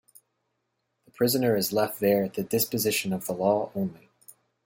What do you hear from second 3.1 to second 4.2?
of the law only.